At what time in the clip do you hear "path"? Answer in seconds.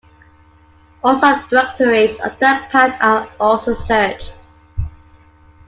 2.71-2.97